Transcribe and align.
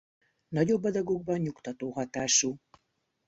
Nagyobb 0.47 0.83
adagokban 0.83 1.39
nyugtató 1.39 1.91
hatású. 1.91 2.57